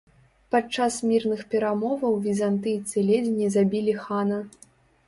[0.53, 4.47] Падчас мірных перамоваў візантыйцы ледзь не забілі хана.